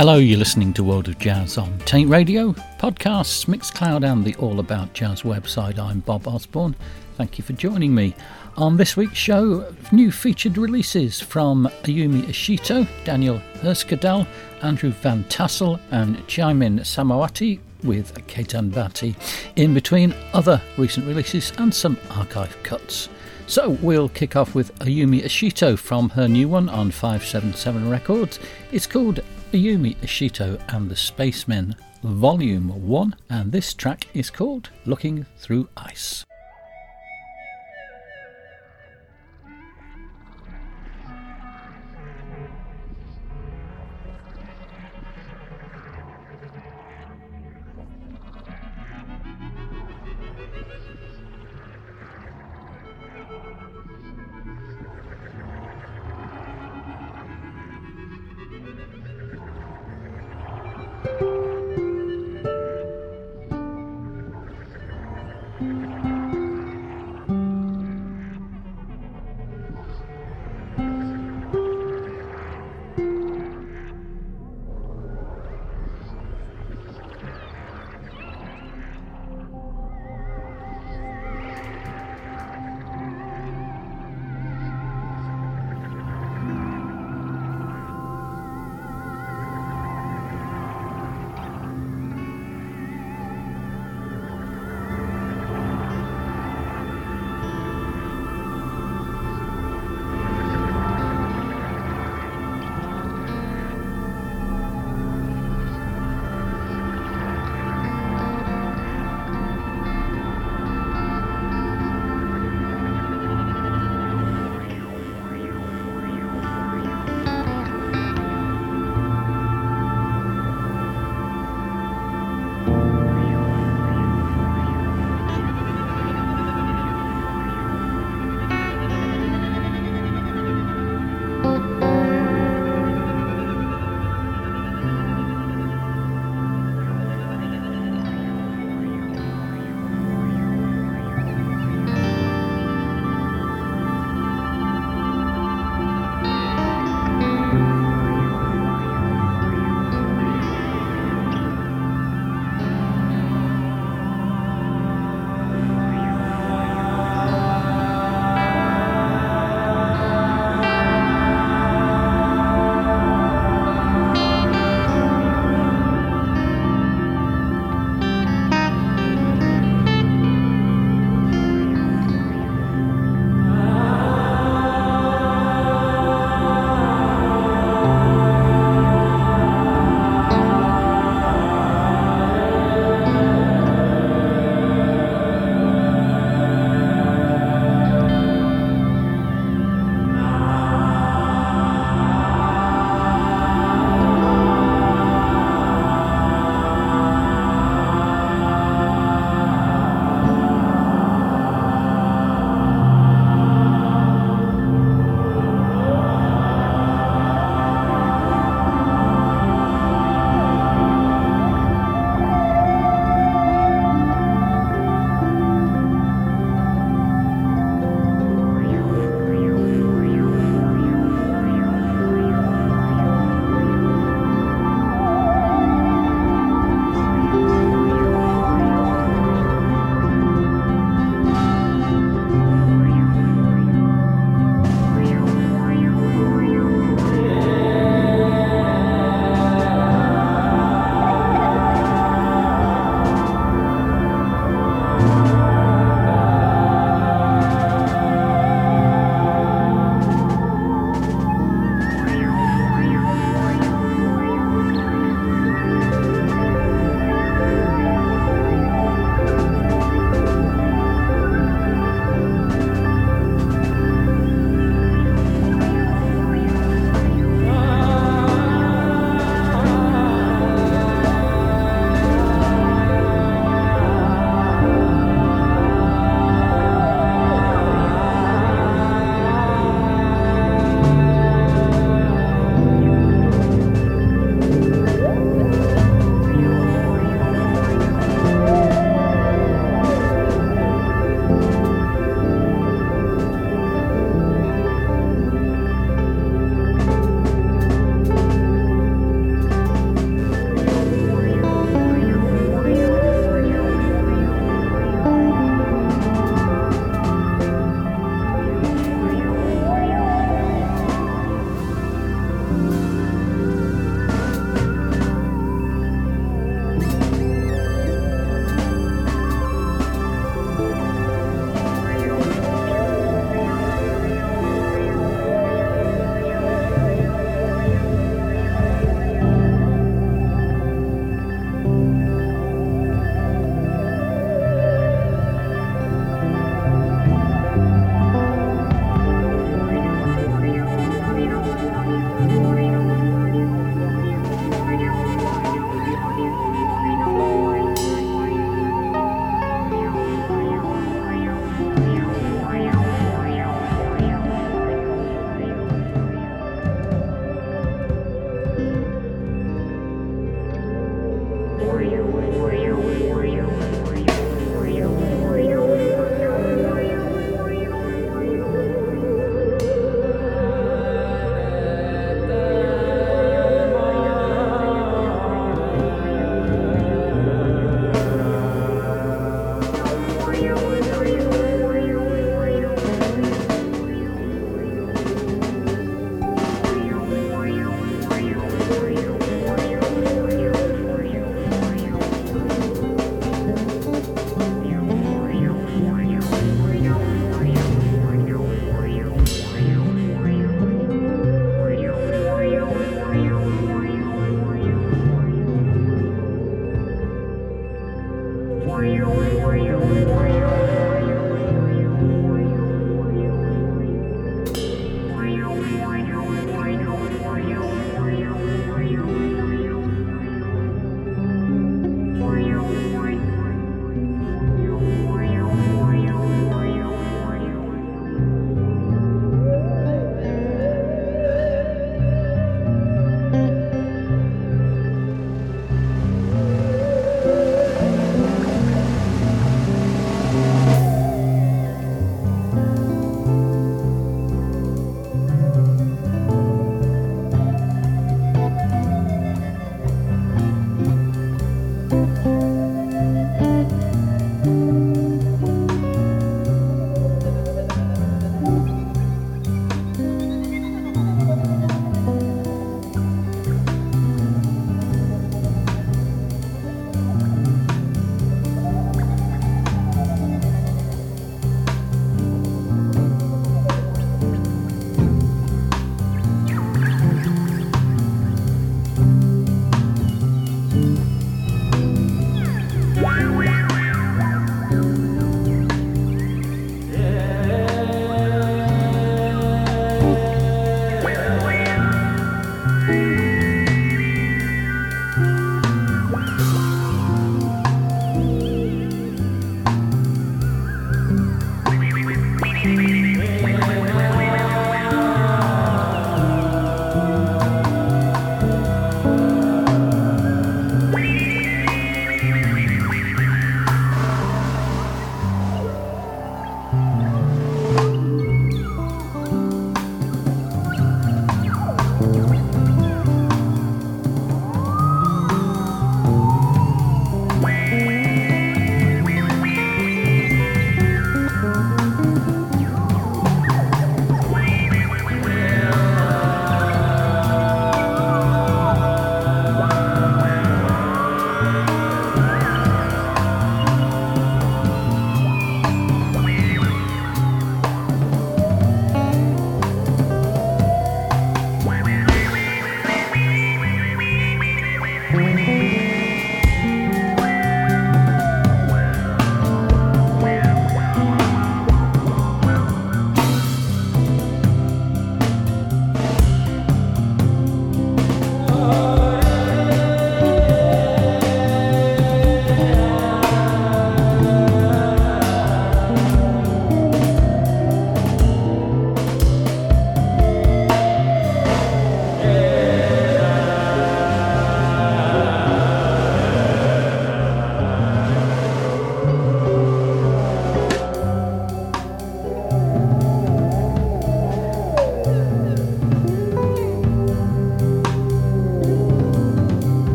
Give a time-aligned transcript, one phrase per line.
[0.00, 4.58] Hello, you're listening to World of Jazz on Taint Radio, podcasts, Mixcloud, and the All
[4.58, 5.78] About Jazz website.
[5.78, 6.74] I'm Bob Osborne.
[7.18, 8.16] Thank you for joining me.
[8.56, 14.26] On this week's show, new featured releases from Ayumi Ishito, Daniel Herskedal,
[14.62, 19.14] Andrew Van Tassel, and Jaimin Samawati with Ketan Bhatti,
[19.56, 23.10] in between other recent releases and some archive cuts.
[23.46, 28.38] So we'll kick off with Ayumi Ishito from her new one on 577 Records.
[28.72, 29.20] It's called
[29.52, 36.24] Ayumi Ishito and the Spacemen, Volume 1, and this track is called Looking Through Ice.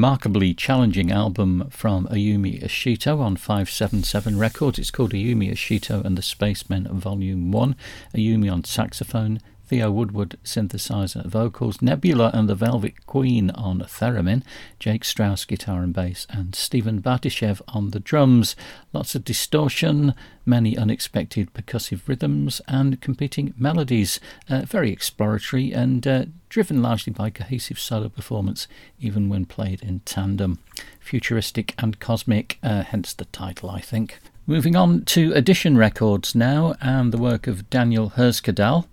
[0.00, 4.78] Remarkably challenging album from Ayumi Ishito on 577 Records.
[4.78, 7.76] It's called Ayumi Ishito and the Spacemen Volume 1.
[8.14, 9.40] Ayumi on saxophone,
[9.70, 14.42] Theo Woodward synthesizer vocals, Nebula and the Velvet Queen on theremin,
[14.80, 18.56] Jake Strauss guitar and bass, and Stephen Batishev on the drums.
[18.92, 20.12] Lots of distortion,
[20.44, 24.18] many unexpected percussive rhythms, and competing melodies.
[24.48, 28.66] Uh, very exploratory and uh, driven largely by cohesive solo performance,
[28.98, 30.58] even when played in tandem.
[30.98, 34.18] Futuristic and cosmic, uh, hence the title, I think.
[34.48, 38.86] Moving on to Edition Records now, and the work of Daniel Herskedal.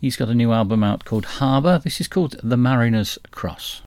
[0.00, 1.78] He's got a new album out called Harbour.
[1.84, 3.82] This is called The Mariner's Cross.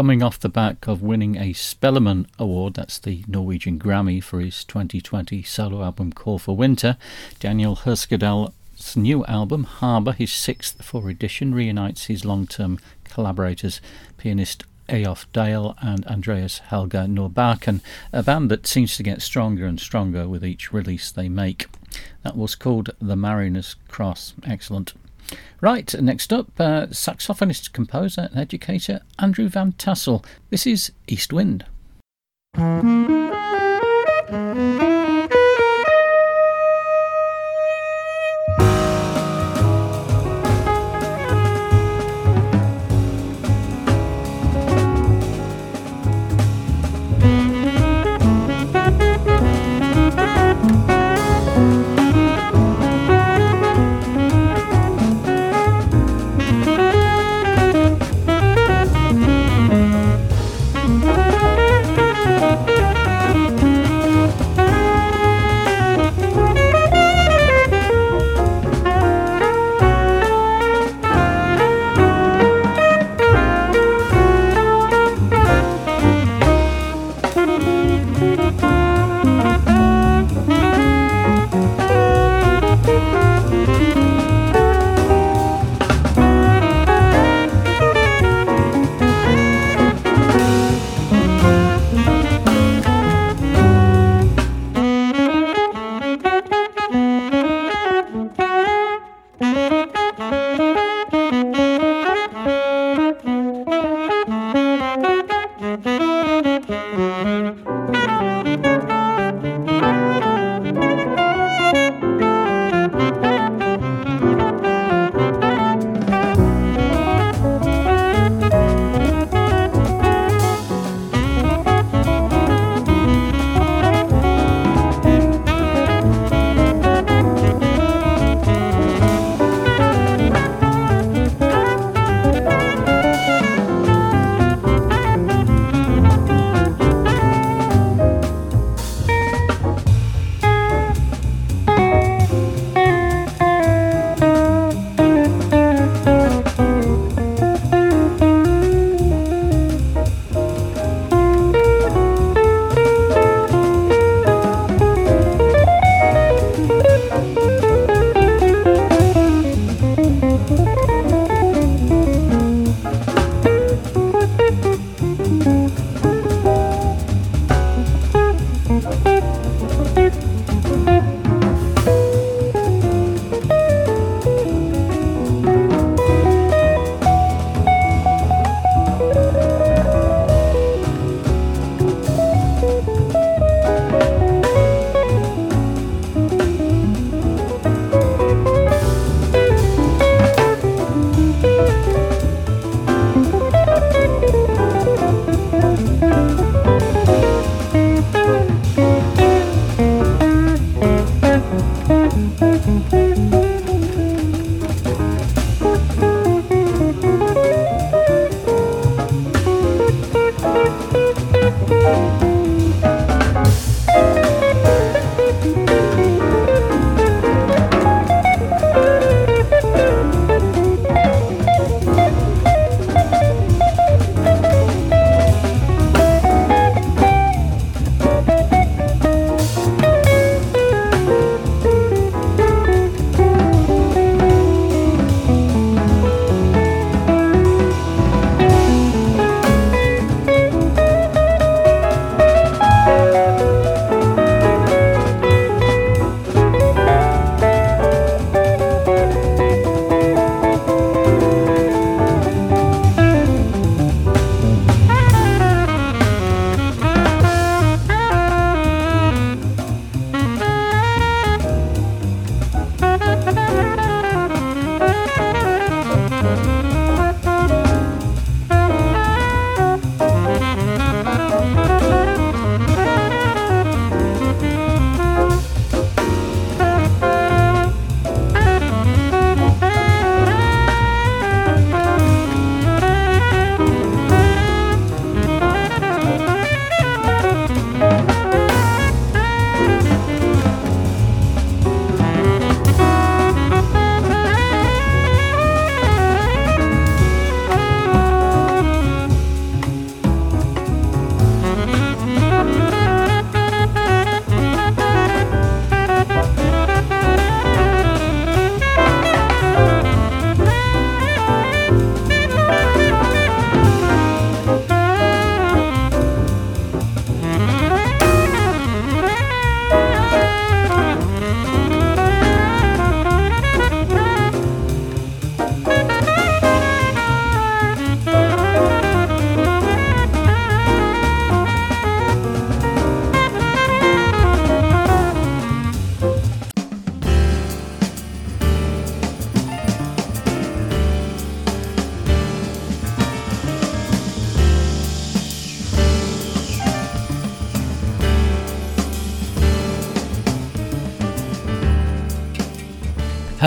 [0.00, 4.64] Coming off the back of winning a Spellemann Award, that's the Norwegian Grammy, for his
[4.64, 6.96] 2020 solo album Call for Winter,
[7.38, 13.82] Daniel Herskedal's new album, Harbour, his sixth for edition, reunites his long term collaborators,
[14.16, 19.78] pianist Eyolf Dale and Andreas Helge Norbakken, a band that seems to get stronger and
[19.78, 21.66] stronger with each release they make.
[22.22, 24.32] That was called The Mariner's Cross.
[24.46, 24.94] Excellent.
[25.62, 30.24] Right, next up, uh, saxophonist, composer, and educator Andrew Van Tassel.
[30.48, 31.66] This is East Wind.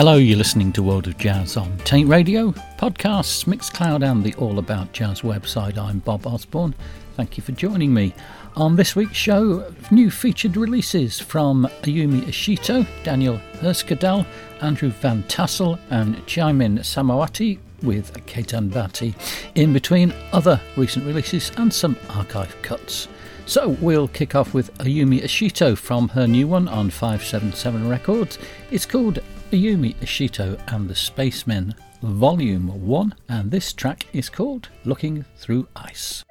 [0.04, 4.58] Hello, you're listening to World of Jazz on Taint Radio, podcasts, Mixcloud, and the All
[4.58, 5.78] About Jazz website.
[5.78, 6.74] I'm Bob Osborne.
[7.16, 8.14] Thank you for joining me.
[8.54, 14.26] On this week's show, new featured releases from Ayumi Ishito, Daniel Herskedal,
[14.60, 19.14] Andrew Van Tassel, and Jaimin Samawati with Ketan Bhatti,
[19.54, 23.08] in between other recent releases and some archive cuts.
[23.46, 28.38] So we'll kick off with Ayumi Ishito from her new one on 577 Records.
[28.70, 29.20] It's called
[29.54, 36.24] Ayumi Ishito and the Spacemen, Volume 1, and this track is called Looking Through Ice.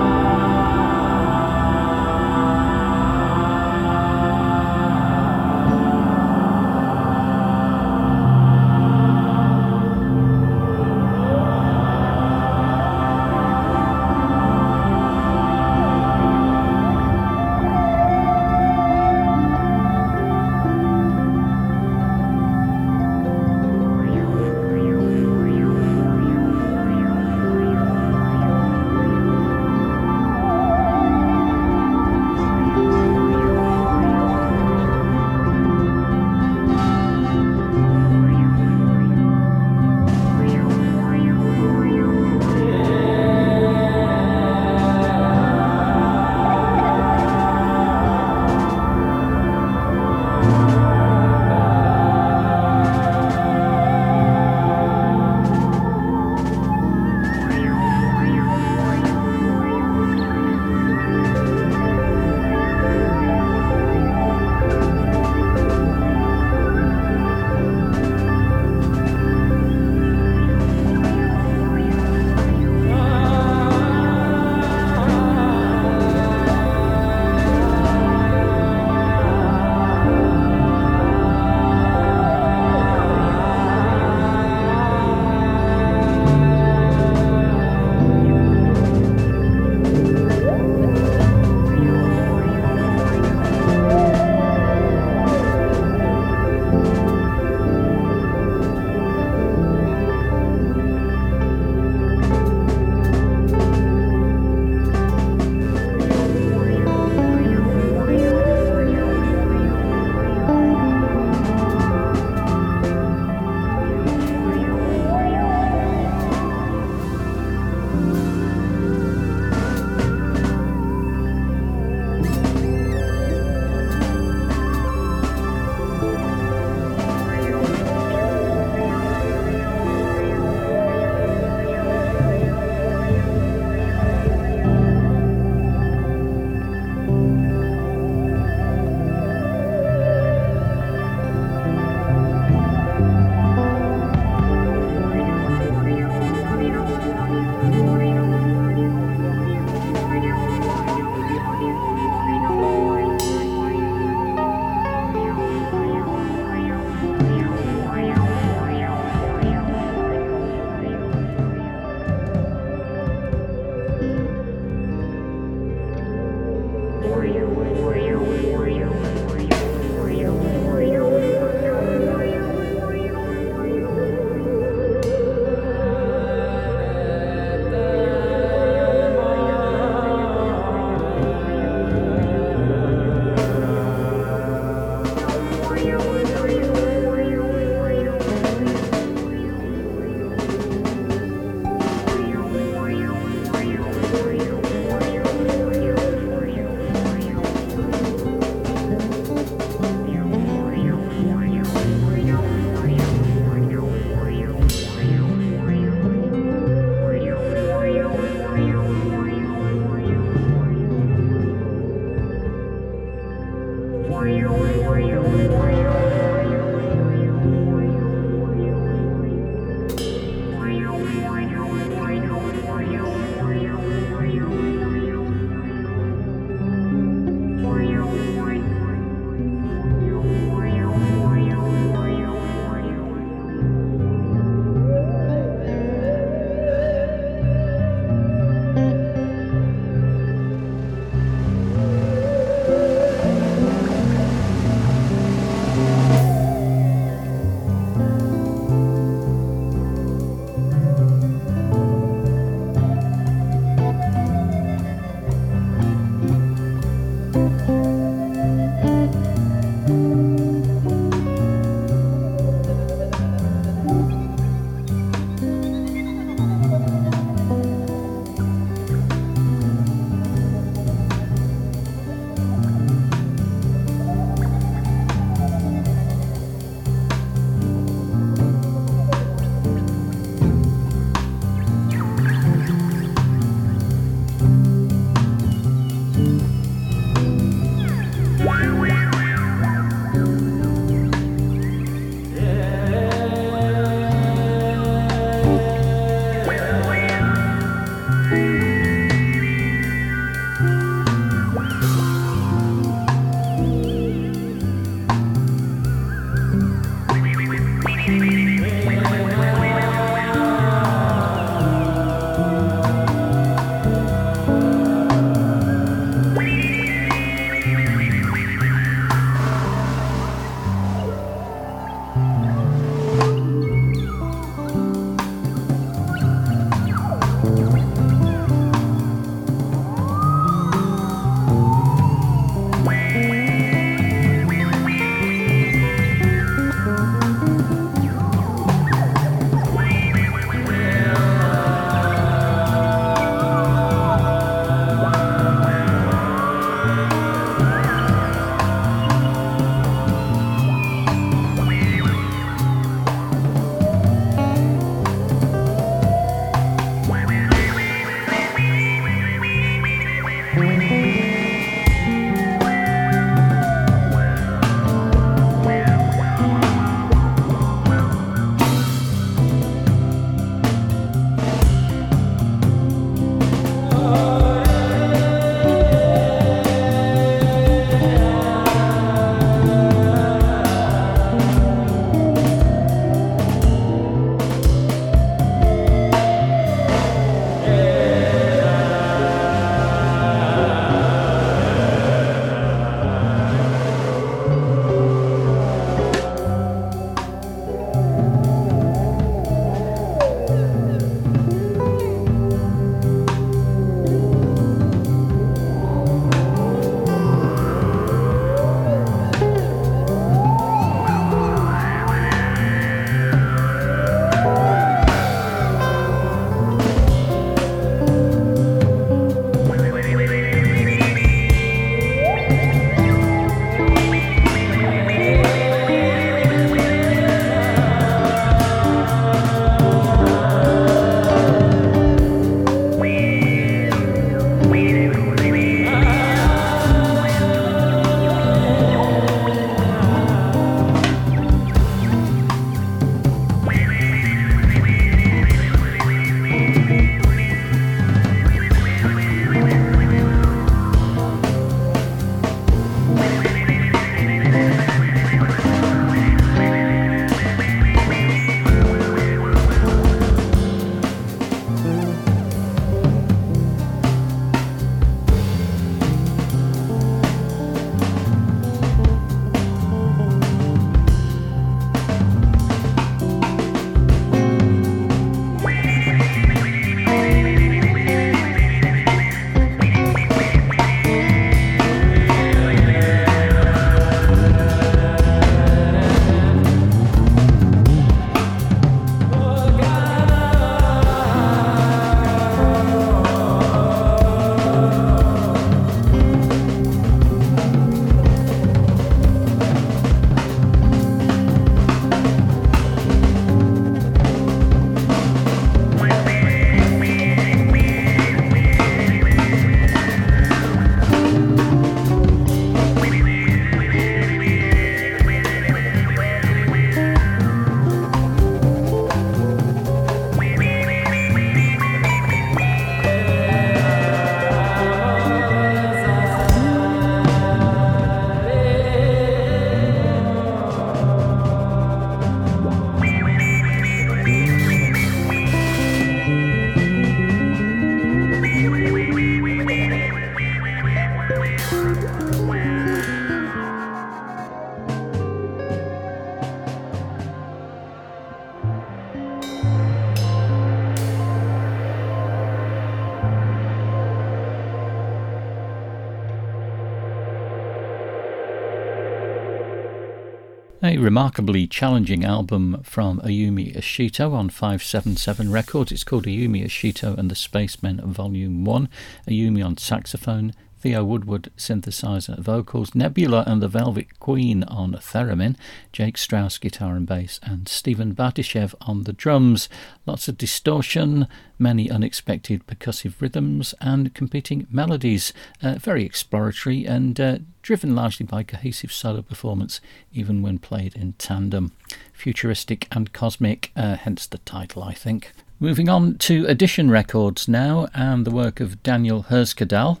[561.08, 565.90] Remarkably challenging album from Ayumi Ishito on 577 Records.
[565.90, 568.90] It's called Ayumi Ishito and the Spacemen Volume 1.
[569.26, 575.56] Ayumi on saxophone, Theo Woodward synthesizer vocals, Nebula and the Velvet Queen on theremin,
[575.94, 579.70] Jake Strauss guitar and bass, and Stephen Bartishev on the drums.
[580.04, 581.26] Lots of distortion,
[581.58, 585.32] many unexpected percussive rhythms, and competing melodies.
[585.62, 587.38] Uh, very exploratory and uh,
[587.68, 589.78] driven largely by cohesive solo performance,
[590.10, 591.70] even when played in tandem.
[592.14, 595.32] Futuristic and cosmic, uh, hence the title, I think.
[595.60, 600.00] Moving on to Edition Records now, and the work of Daniel Herskedal.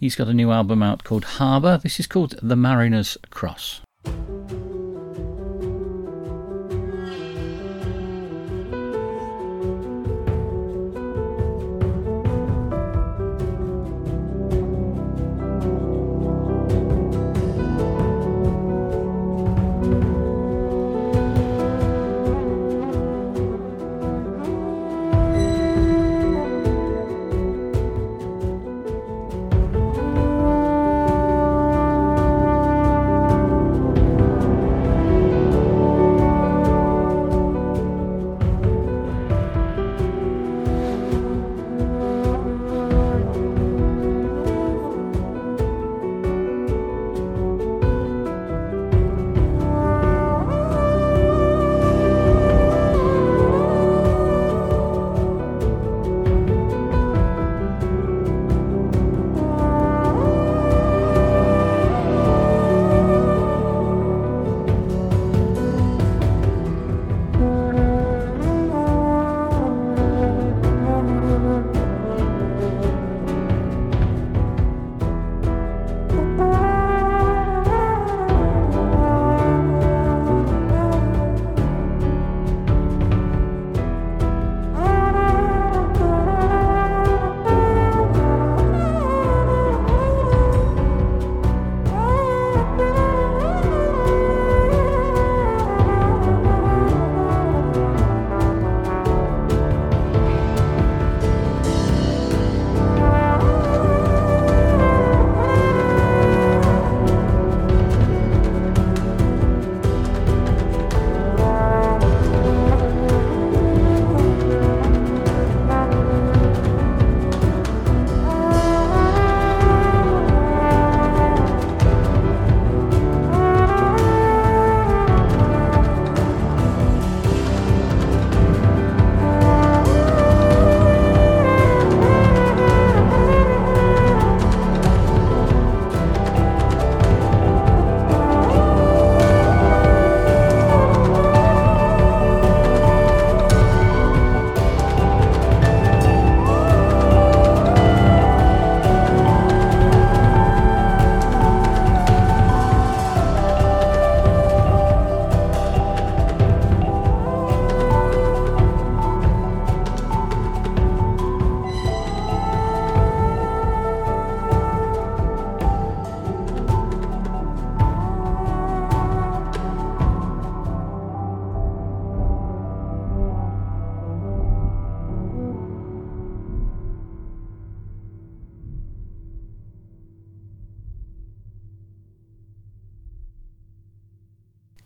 [0.00, 1.78] He's got a new album out called Harbour.
[1.80, 3.82] This is called The Mariner's Cross.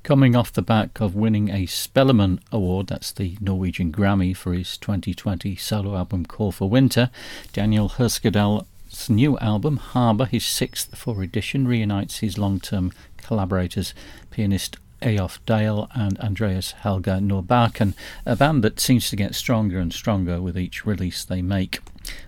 [0.09, 4.79] Coming off the back of winning a Spellemann Award, that's the Norwegian Grammy for his
[4.79, 7.11] 2020 solo album Call for Winter,
[7.53, 13.93] Daniel Herskedal's new album, Harbour, his sixth for edition, reunites his long term collaborators,
[14.31, 17.93] pianist Eyolf Dale and Andreas Helge Norbakken,
[18.25, 21.81] a band that seems to get stronger and stronger with each release they make.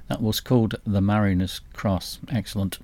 [0.09, 2.19] That was called The Mariner's Cross.
[2.29, 2.79] Excellent.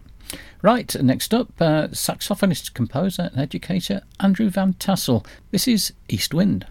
[0.62, 5.24] Right, next up, uh, saxophonist, composer, and educator Andrew Van Tassel.
[5.50, 6.66] This is East Wind.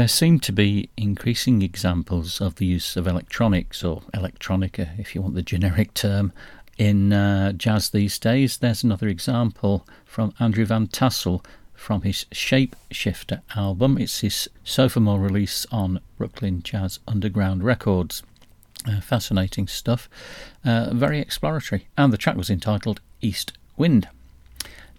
[0.00, 5.20] There seem to be increasing examples of the use of electronics, or electronica if you
[5.20, 6.32] want the generic term,
[6.78, 8.56] in uh, jazz these days.
[8.56, 11.44] There's another example from Andrew Van Tassel
[11.74, 13.98] from his Shape Shifter album.
[13.98, 18.22] It's his sophomore release on Brooklyn Jazz Underground Records.
[18.88, 20.08] Uh, fascinating stuff,
[20.64, 24.08] uh, very exploratory, and the track was entitled East Wind.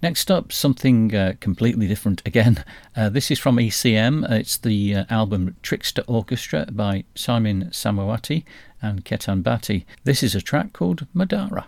[0.02, 2.64] Next up, something uh, completely different again.
[2.94, 4.30] Uh, this is from ECM.
[4.30, 8.44] It's the uh, album Trickster Orchestra by Simon Samawatie
[8.82, 9.86] and Ketan Bhatti.
[10.04, 11.68] This is a track called Madara.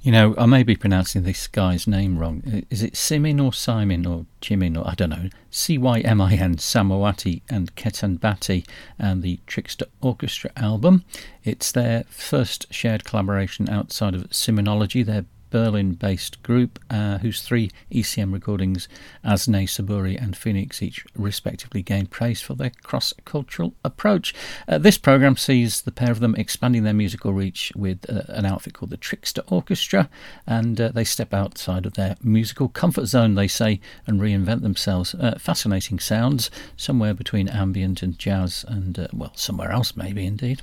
[0.00, 2.64] You know, I may be pronouncing this guy's name wrong.
[2.70, 5.28] Is it Simin or Simon or Jimin or I don't know?
[5.50, 8.64] C Y M I N, Samawatie and Ketan Bhatti
[8.96, 11.04] and the Trickster Orchestra album.
[11.42, 17.70] It's their first shared collaboration outside of Cyminology, their Berlin based group uh, whose three
[17.92, 18.88] ECM recordings,
[19.24, 24.34] As Ney, Saburi, and Phoenix, each respectively gained praise for their cross cultural approach.
[24.66, 28.46] Uh, this programme sees the pair of them expanding their musical reach with uh, an
[28.46, 30.08] outfit called the Trickster Orchestra,
[30.46, 35.14] and uh, they step outside of their musical comfort zone, they say, and reinvent themselves.
[35.14, 40.62] Uh, fascinating sounds, somewhere between ambient and jazz, and, uh, well, somewhere else, maybe indeed.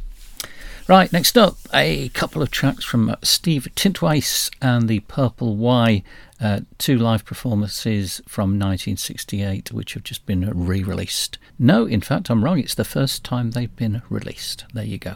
[0.87, 6.03] Right, next up, a couple of tracks from Steve Tintweiss and the Purple Why,
[6.39, 11.39] uh, two live performances from 1968, which have just been re released.
[11.57, 14.65] No, in fact, I'm wrong, it's the first time they've been released.
[14.75, 15.15] There you go.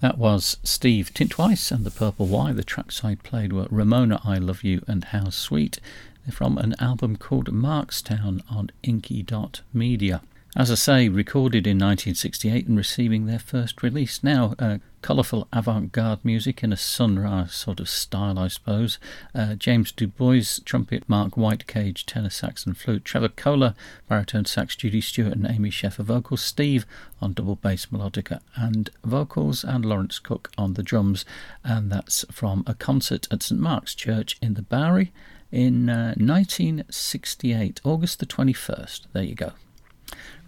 [0.00, 2.52] That was Steve Tintweiss and the Purple Why.
[2.52, 5.78] The tracks I played were Ramona, I Love You, and How Sweet.
[6.24, 10.22] They're from an album called Marks Time on Inky Dot Media.
[10.56, 14.20] As I say, recorded in 1968 and receiving their first release.
[14.24, 18.98] Now, uh, colourful avant garde music in a sunrise sort of style, I suppose.
[19.32, 23.04] Uh, James DuBoise, trumpet, Mark Whitecage, tenor sax and flute.
[23.04, 23.76] Trevor Koehler,
[24.08, 26.40] baritone sax, Judy Stewart and Amy Sheffer vocals.
[26.40, 26.84] Steve
[27.22, 31.24] on double bass melodica and vocals, and Laurence Cook on the drums.
[31.62, 35.12] And that's from a concert at St Mark's Church in the Bowery
[35.52, 39.02] in uh, 1968, August the 21st.
[39.12, 39.52] There you go.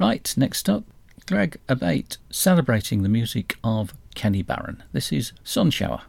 [0.02, 0.82] Right, next up,
[1.28, 4.82] Greg Abate celebrating the music of Kenny Barron.
[4.90, 6.00] This is Sunshower.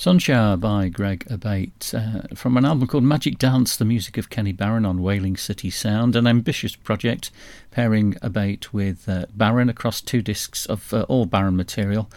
[0.00, 4.50] Sunshower by Greg Abate uh, from an album called Magic Dance, the music of Kenny
[4.50, 7.30] Barron on Whaling City Sound, an ambitious project
[7.70, 12.10] pairing Abate with uh, Barron across two discs of uh, all Barron material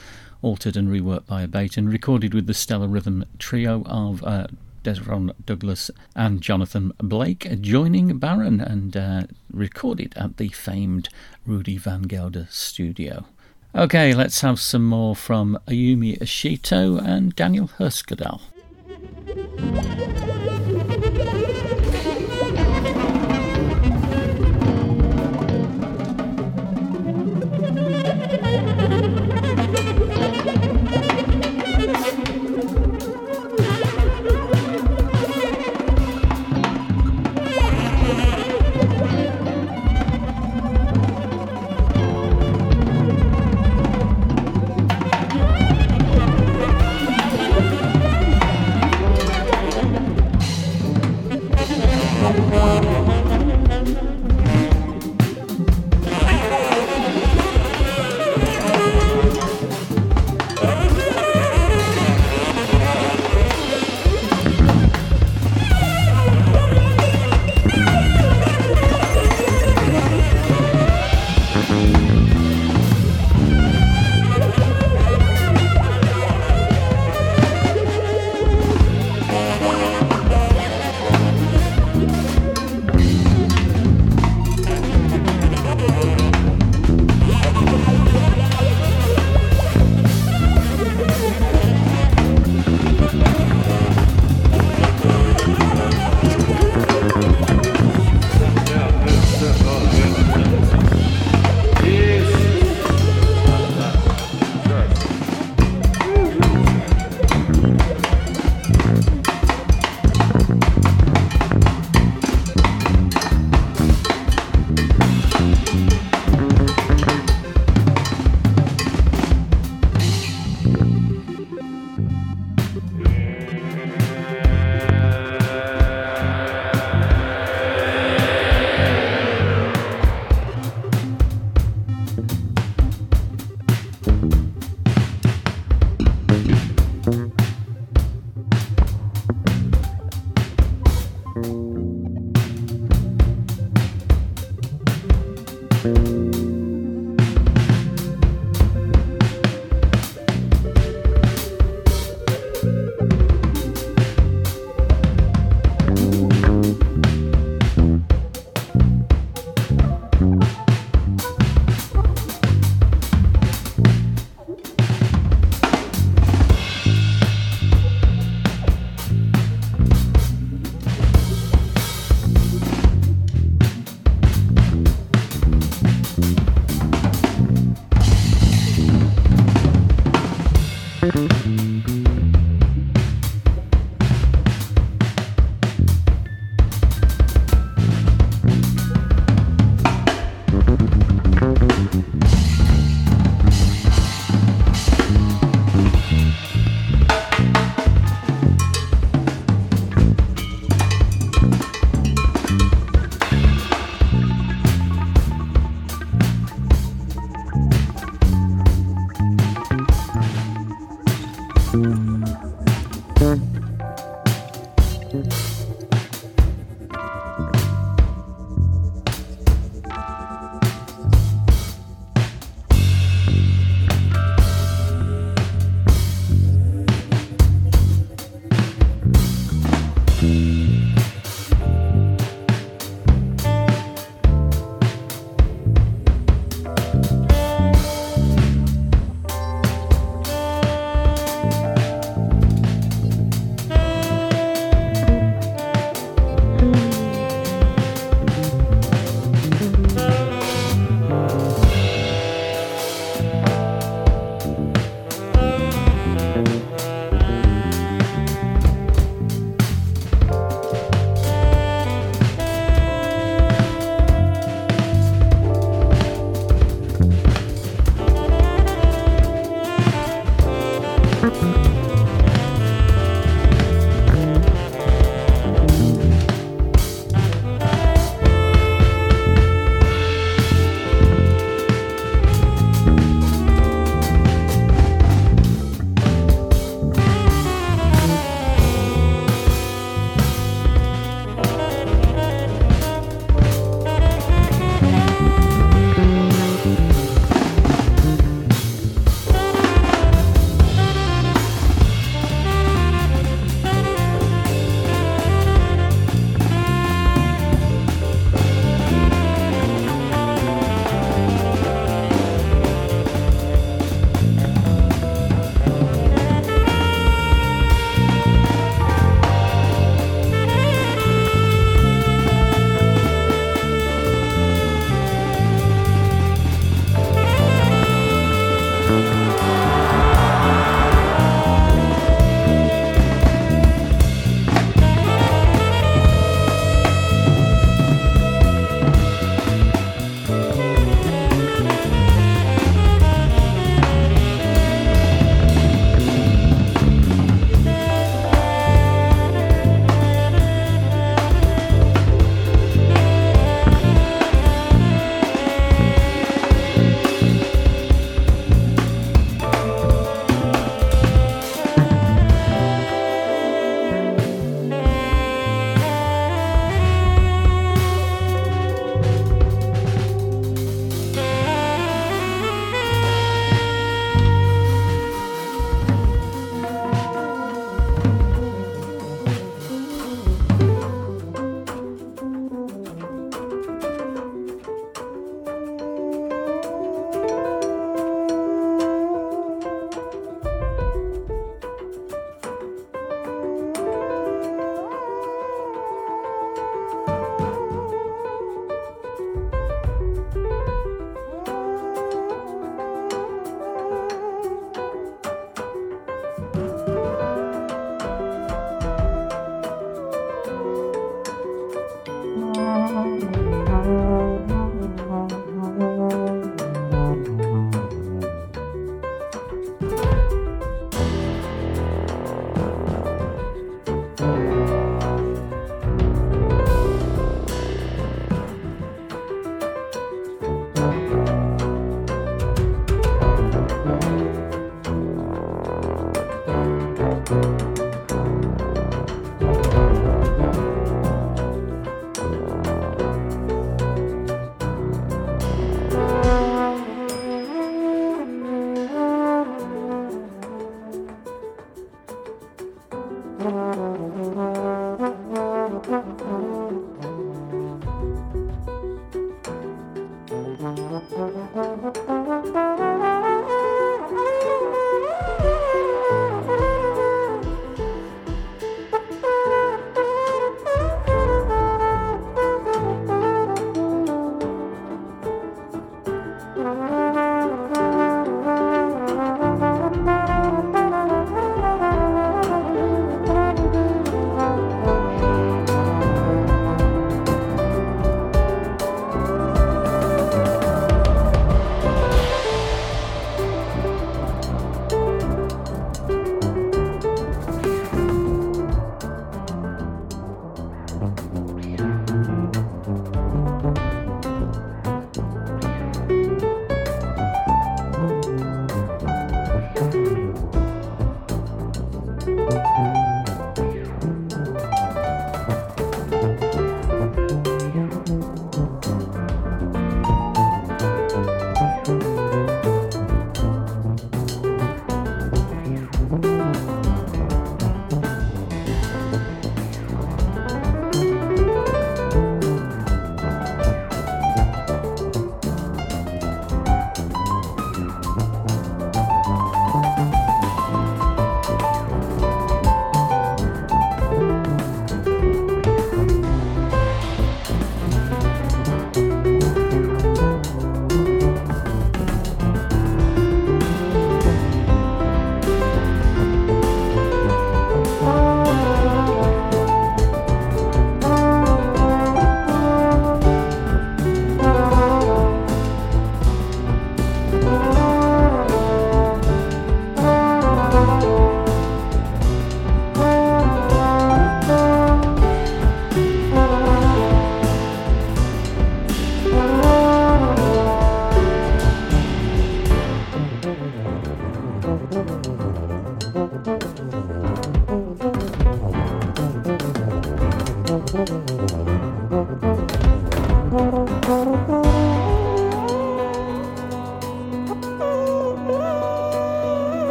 [0.44, 4.46] altered and reworked by Abate, and recorded with the Stellar Rhythm trio of uh,
[4.84, 11.10] Dezron Douglas and Jonathan Blake, joining Barron and uh, recorded at the famed
[11.46, 13.26] Rudy Van Gelder studio.
[13.74, 18.42] Okay, let's have some more from Ayumi Ishito and Daniel Herskedal.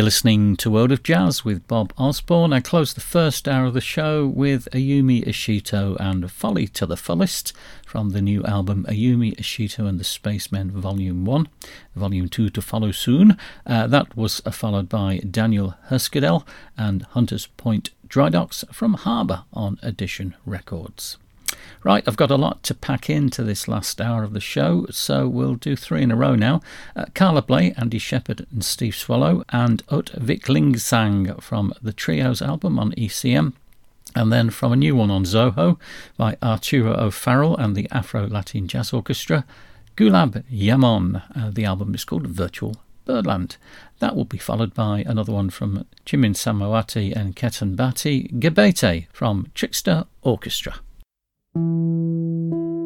[0.00, 2.54] You're listening to World of Jazz with Bob Osborne.
[2.54, 6.96] I closed the first hour of the show with Ayumi Ishito and Folly to the
[6.96, 7.52] Fullest
[7.84, 11.46] from the new album Ayumi Ishito and the Spacemen Volume 1,
[11.94, 13.36] Volume 2 to follow soon.
[13.66, 16.46] Uh, that was followed by Daniel Herskedal
[16.78, 21.18] and Hunters Point Dry Docks from Harbour on Edition Records.
[21.82, 25.26] Right, I've got a lot to pack into this last hour of the show, so
[25.26, 26.60] we'll do three in a row now.
[26.94, 32.92] Uh, Carla Bley, Andy Sheppard, and Steve Swallow, and Utviklingssang from the Trios album on
[32.92, 33.54] ECM.
[34.14, 35.78] And then from a new one on Zoho
[36.18, 39.46] by Arturo O'Farrell and the Afro Latin Jazz Orchestra,
[39.96, 41.22] Gulab Jamun.
[41.34, 42.76] Uh, the album is called Virtual
[43.06, 43.56] Birdland.
[44.00, 49.50] That will be followed by another one from Cymin Samawatie and Ketan Bhatti, Gebete from
[49.54, 50.80] Trickster Orchestra.
[51.54, 52.79] thank you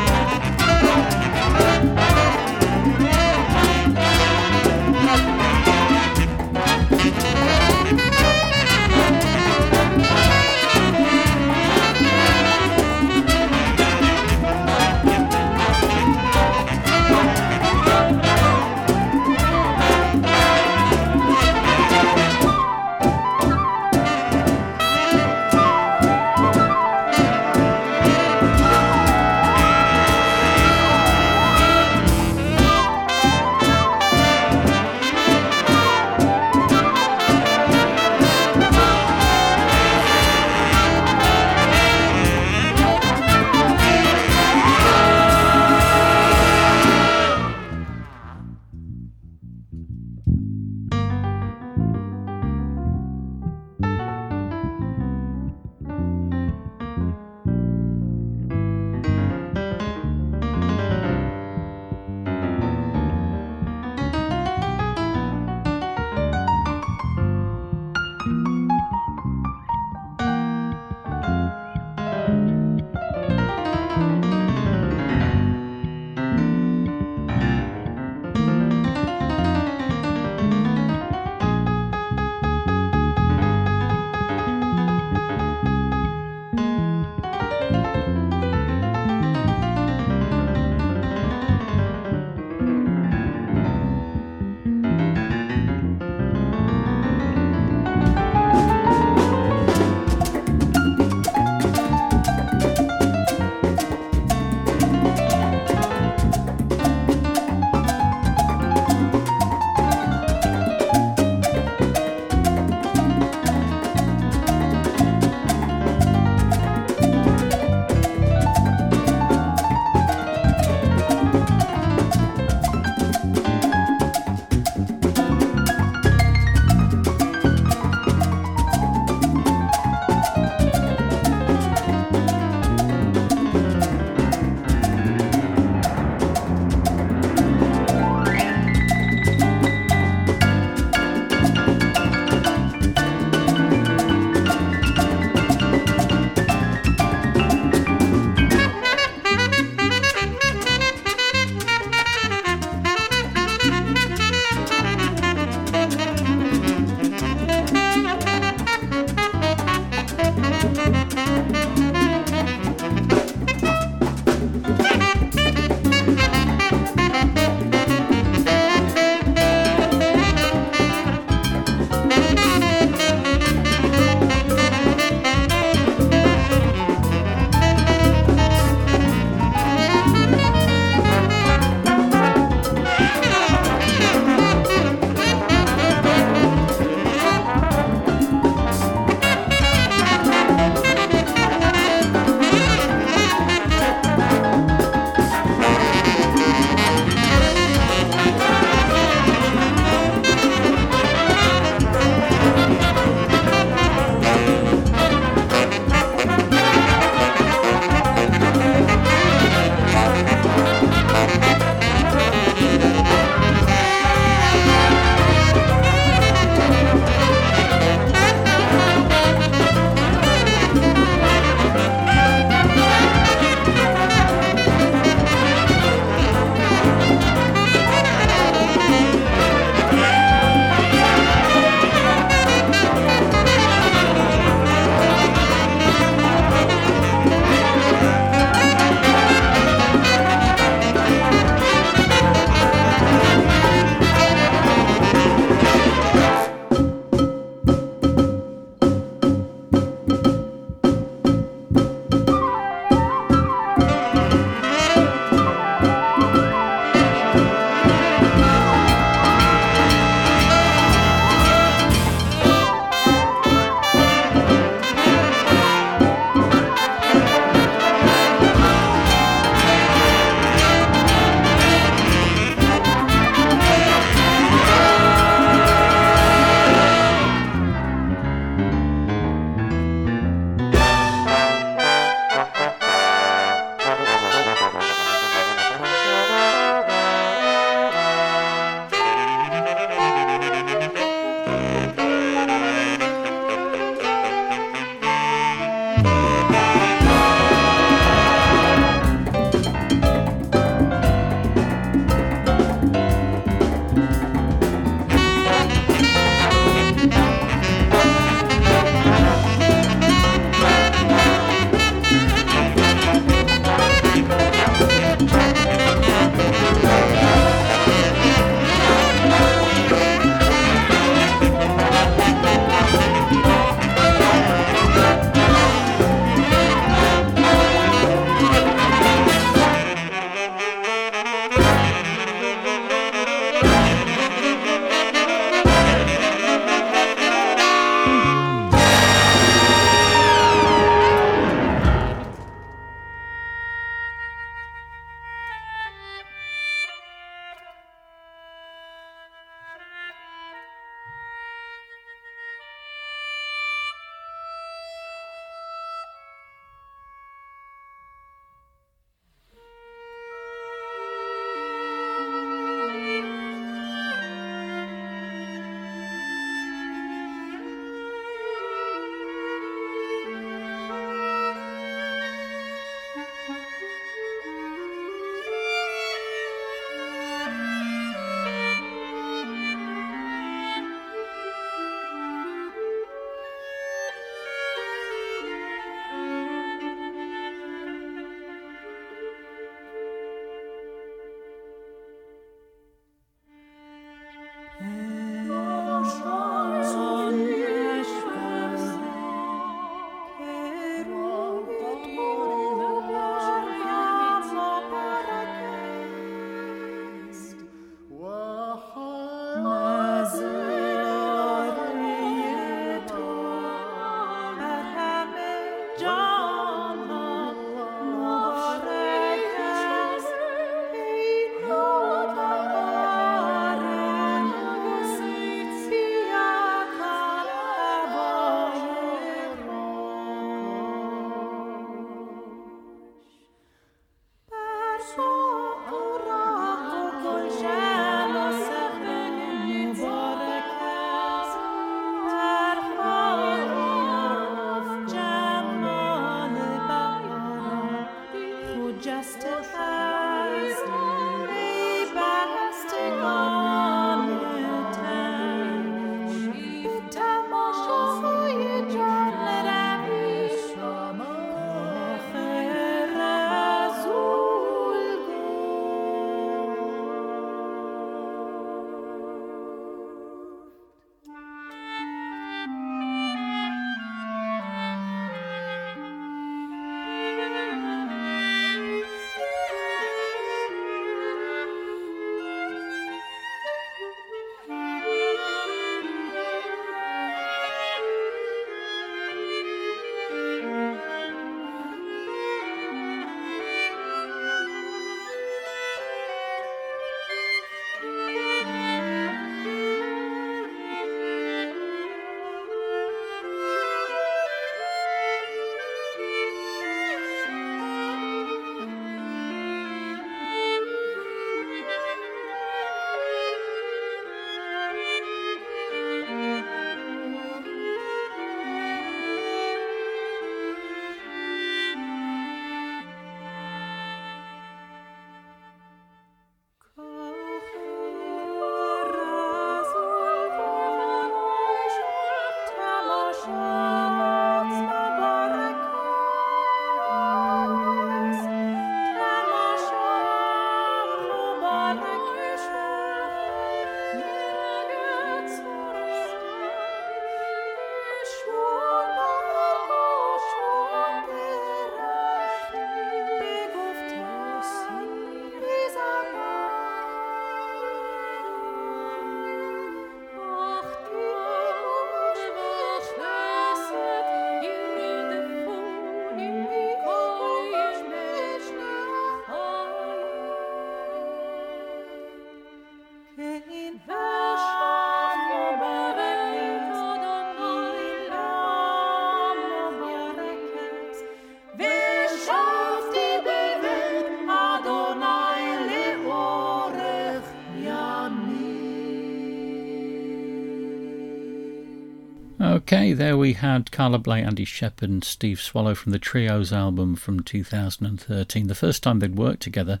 [592.88, 597.16] Okay, there we had Carla Bley, Andy Sheppard, and Steve Swallow from the Trios album
[597.16, 598.66] from 2013.
[598.66, 600.00] The first time they'd worked together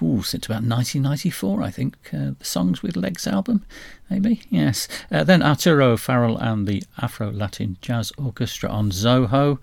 [0.00, 1.96] ooh, since about 1994, I think.
[2.12, 3.64] Uh, the Songs with Legs album,
[4.08, 4.42] maybe?
[4.50, 4.86] Yes.
[5.10, 9.58] Uh, then Arturo O'Farrill and the Afro Latin Jazz Orchestra on Zoho,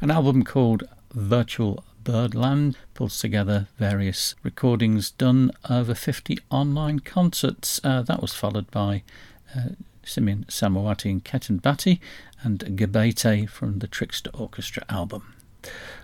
[0.00, 7.82] an album called Virtual Birdland pulls together various recordings done over 50 online concerts.
[7.84, 9.02] Uh, that was followed by
[9.54, 9.72] uh,
[10.04, 12.00] Cymin Samawatie and Ketan Bhatti,
[12.42, 15.34] and Gebete from the Trickster Orchestra album.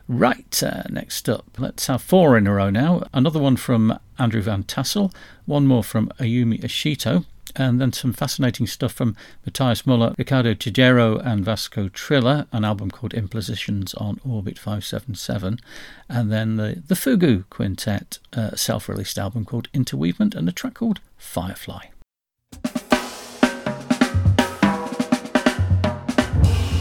[0.09, 3.05] Right, uh, next up, let's have four in a row now.
[3.13, 5.13] Another one from Andrew Van Tassel,
[5.47, 7.25] one more from Ayumi Ishito,
[7.57, 12.91] and then some fascinating stuff from Matthias Muller, Ricardo Chigero, and Vasco Trilla, an album
[12.91, 15.61] called Impositions on Orbit 577,
[16.09, 20.75] and then the, the Fugu Quintet, a self released album called Interweavement, and a track
[20.75, 21.87] called Firefly.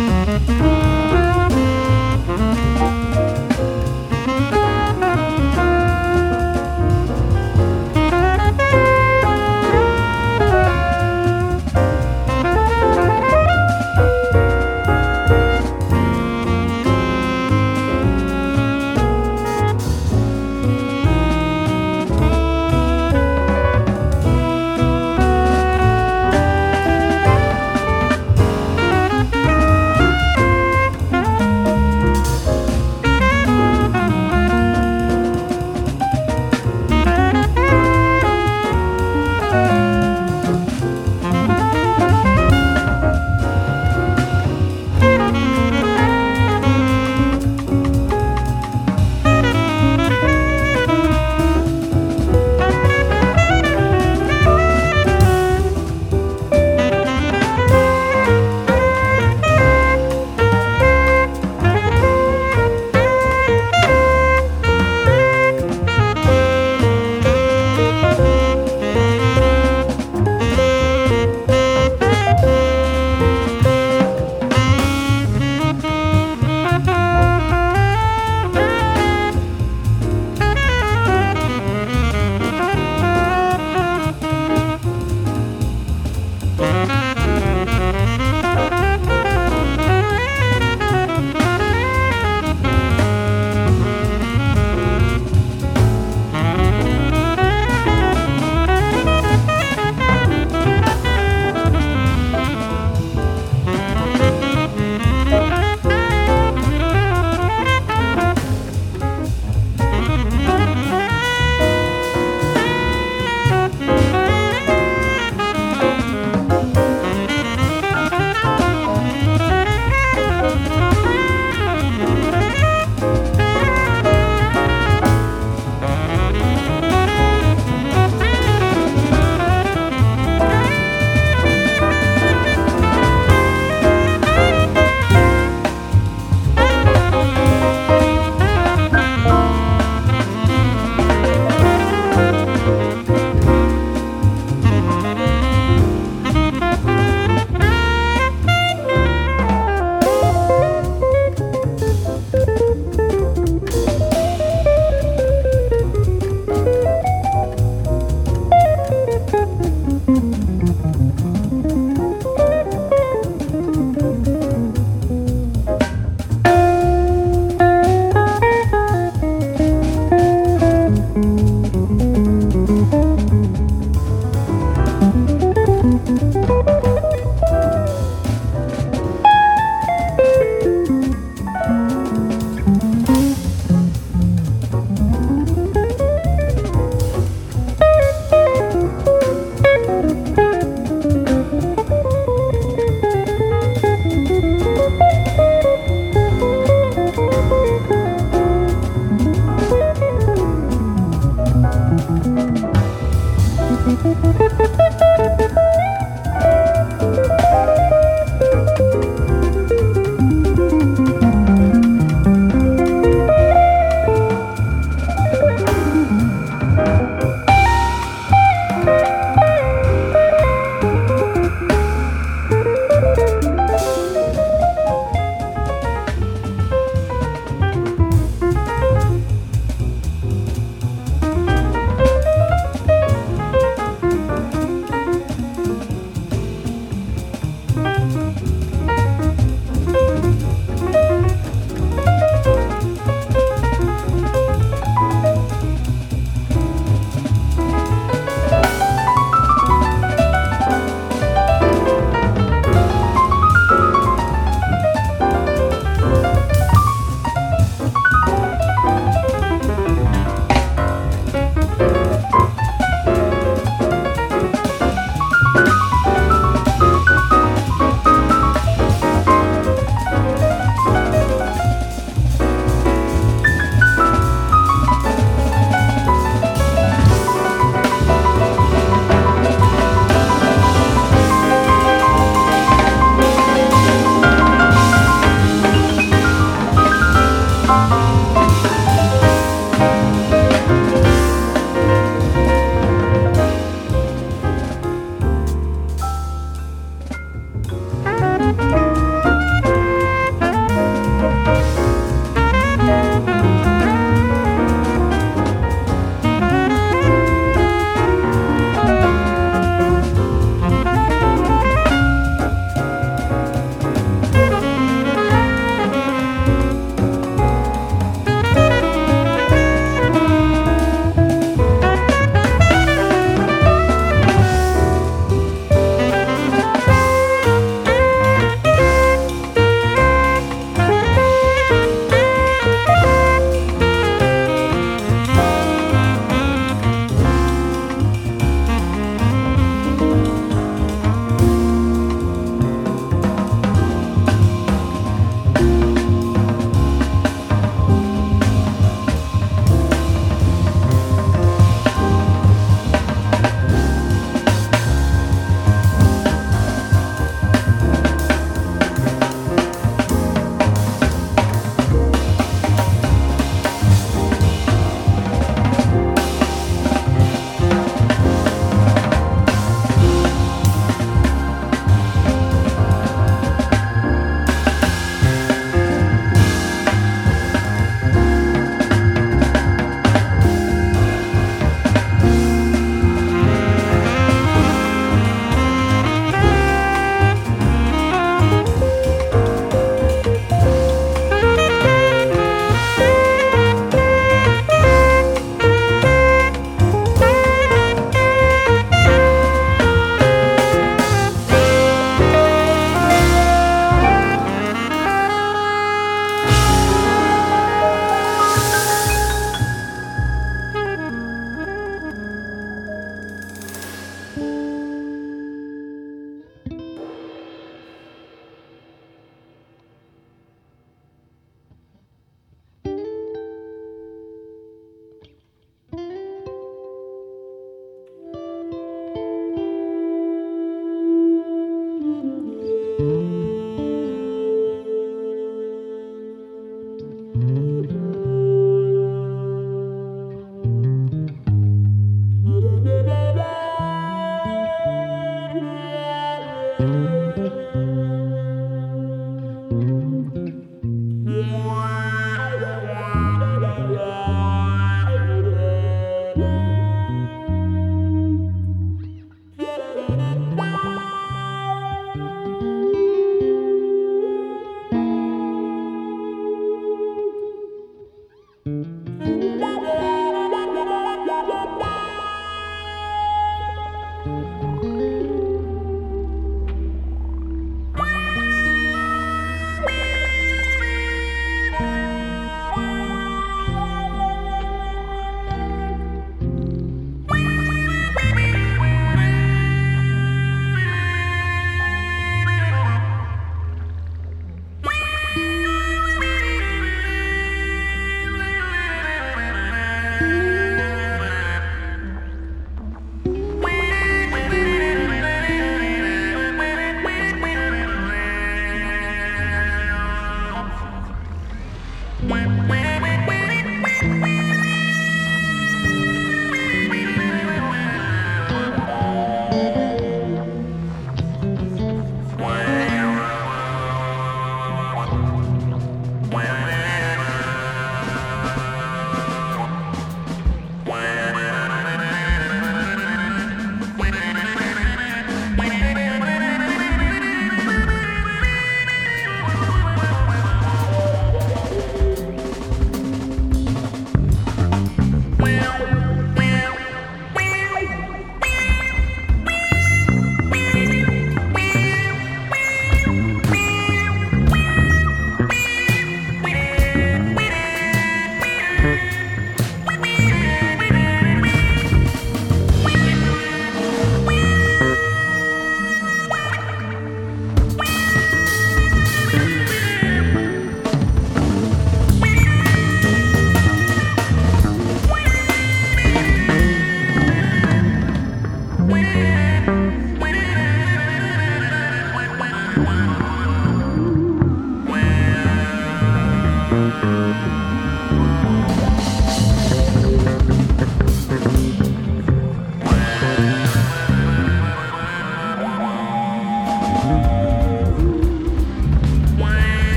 [0.00, 0.99] Música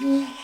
[0.00, 0.39] Yeah.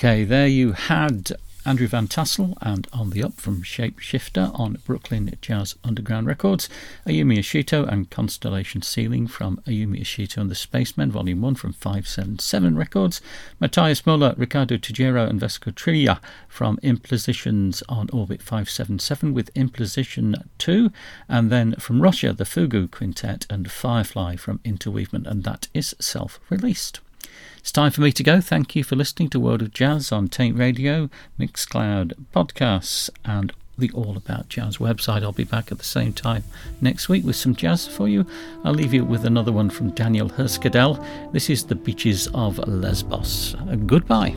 [0.00, 1.32] Okay, there you had
[1.66, 6.70] Andrew Van Tassel and On the Up from Shapeshifter on Brooklyn Jazz Underground Records,
[7.06, 12.78] Ayumi Ishito and Constellation Ceiling from Ayumi Ishito and the Spacemen, Volume 1 from 577
[12.78, 13.20] Records,
[13.60, 20.90] Matthias Muller, Ricardo Tejero and Vasco Trilla from Impositions on Orbit 577 with Imposition 2,
[21.28, 26.40] and then from Russia, the Fugu Quintet and Firefly from Interweavement, and that is self
[26.48, 27.00] released.
[27.60, 28.40] It's time for me to go.
[28.40, 33.90] Thank you for listening to World of Jazz on Taint Radio, Mixcloud podcasts, and the
[33.92, 35.22] All About Jazz website.
[35.22, 36.42] I'll be back at the same time
[36.80, 38.26] next week with some jazz for you.
[38.64, 41.32] I'll leave you with another one from Daniel Herskedal.
[41.32, 43.54] This is The Beaches of Lesbos.
[43.86, 44.34] Goodbye.